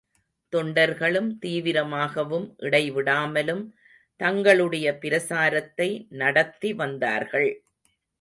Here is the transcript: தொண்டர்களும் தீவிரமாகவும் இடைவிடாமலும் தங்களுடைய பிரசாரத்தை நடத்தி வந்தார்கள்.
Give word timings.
தொண்டர்களும் 0.53 1.27
தீவிரமாகவும் 1.41 2.47
இடைவிடாமலும் 2.59 3.61
தங்களுடைய 4.15 4.97
பிரசாரத்தை 5.01 6.07
நடத்தி 6.09 6.73
வந்தார்கள். 6.73 7.63